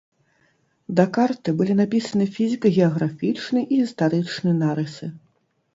Да 0.99 1.05
карты 1.17 1.49
былі 1.59 1.73
напісаны 1.81 2.25
фізіка-геаграфічны 2.39 3.59
і 3.69 3.71
гістарычны 3.87 4.51
нарысы. 4.65 5.05